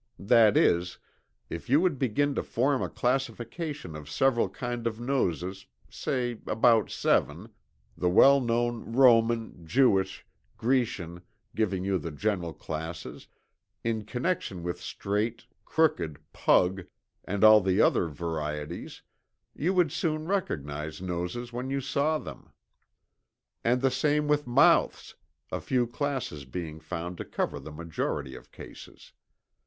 That 0.17 0.57
is, 0.57 0.97
if 1.47 1.69
you 1.69 1.79
would 1.81 1.99
begin 1.99 2.33
to 2.33 2.41
form 2.41 2.81
a 2.81 2.89
classification 2.89 3.95
of 3.95 4.09
several 4.09 4.49
kind 4.49 4.87
of 4.87 4.99
noses, 4.99 5.67
say 5.91 6.39
about 6.47 6.89
seven, 6.89 7.49
the 7.95 8.09
well 8.09 8.41
known 8.41 8.93
Roman, 8.93 9.63
Jewish, 9.63 10.25
Grecian, 10.57 11.21
giving 11.55 11.83
you 11.85 11.99
the 11.99 12.09
general 12.09 12.51
classes, 12.51 13.27
in 13.83 14.03
connection 14.05 14.63
with 14.63 14.81
straight, 14.81 15.45
crooked, 15.65 16.17
pug 16.33 16.87
and 17.23 17.43
all 17.43 17.61
the 17.61 17.79
other 17.79 18.07
varieties, 18.07 19.03
you 19.53 19.71
would 19.71 19.91
soon 19.91 20.25
recognize 20.25 20.99
noses 20.99 21.53
when 21.53 21.69
you 21.69 21.79
saw 21.79 22.17
them. 22.17 22.49
And 23.63 23.81
the 23.83 23.91
same 23.91 24.27
with 24.27 24.47
mouths, 24.47 25.13
a 25.51 25.61
few 25.61 25.85
classes 25.85 26.43
being 26.45 26.79
found 26.79 27.19
to 27.19 27.23
cover 27.23 27.59
the 27.59 27.71
majority 27.71 28.33
of 28.33 28.51
cases. 28.51 29.13